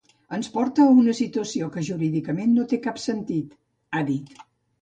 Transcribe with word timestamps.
“Ens 0.35 0.47
porta 0.53 0.85
a 0.85 0.93
una 1.01 1.13
situació 1.19 1.69
que 1.75 1.83
jurídicament 1.89 2.57
no 2.57 2.65
té 2.73 2.81
cap 2.87 3.01
sentit”, 3.05 3.55
ha 3.93 4.03
dit. 4.13 4.35